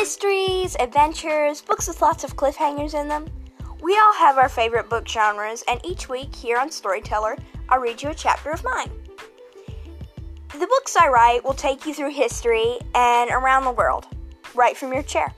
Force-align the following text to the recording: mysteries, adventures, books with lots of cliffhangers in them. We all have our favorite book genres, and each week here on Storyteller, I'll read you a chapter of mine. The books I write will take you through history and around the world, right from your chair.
mysteries, 0.00 0.76
adventures, 0.80 1.60
books 1.60 1.86
with 1.86 2.00
lots 2.00 2.24
of 2.24 2.34
cliffhangers 2.34 2.98
in 2.98 3.06
them. 3.06 3.26
We 3.82 3.98
all 3.98 4.14
have 4.14 4.38
our 4.38 4.48
favorite 4.48 4.88
book 4.88 5.06
genres, 5.06 5.62
and 5.68 5.78
each 5.84 6.08
week 6.08 6.34
here 6.34 6.56
on 6.56 6.70
Storyteller, 6.70 7.36
I'll 7.68 7.80
read 7.80 8.00
you 8.00 8.08
a 8.08 8.14
chapter 8.14 8.50
of 8.50 8.64
mine. 8.64 8.90
The 10.58 10.66
books 10.66 10.96
I 10.96 11.08
write 11.08 11.44
will 11.44 11.52
take 11.52 11.84
you 11.84 11.92
through 11.92 12.14
history 12.14 12.78
and 12.94 13.30
around 13.30 13.64
the 13.64 13.72
world, 13.72 14.06
right 14.54 14.74
from 14.74 14.90
your 14.90 15.02
chair. 15.02 15.34